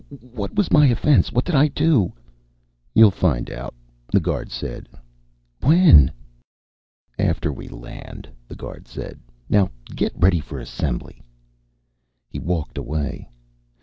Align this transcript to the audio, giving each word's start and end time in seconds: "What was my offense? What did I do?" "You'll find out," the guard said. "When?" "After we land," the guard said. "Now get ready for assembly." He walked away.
"What 0.33 0.55
was 0.55 0.71
my 0.71 0.87
offense? 0.87 1.31
What 1.31 1.45
did 1.45 1.53
I 1.53 1.67
do?" 1.67 2.11
"You'll 2.95 3.11
find 3.11 3.51
out," 3.51 3.75
the 4.11 4.19
guard 4.19 4.49
said. 4.51 4.89
"When?" 5.59 6.09
"After 7.19 7.53
we 7.53 7.67
land," 7.67 8.27
the 8.47 8.55
guard 8.55 8.87
said. 8.87 9.19
"Now 9.47 9.69
get 9.95 10.13
ready 10.15 10.39
for 10.39 10.57
assembly." 10.57 11.21
He 12.31 12.39
walked 12.39 12.79
away. 12.79 13.29